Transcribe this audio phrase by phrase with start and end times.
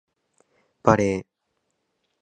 [0.81, 1.25] バレー